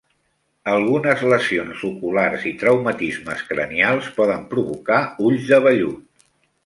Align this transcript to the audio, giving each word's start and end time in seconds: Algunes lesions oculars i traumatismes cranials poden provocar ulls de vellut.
Algunes 0.75 1.19
lesions 1.33 1.83
oculars 1.89 2.47
i 2.51 2.53
traumatismes 2.63 3.43
cranials 3.51 4.09
poden 4.19 4.49
provocar 4.55 5.01
ulls 5.29 5.47
de 5.53 5.61
vellut. 5.69 6.27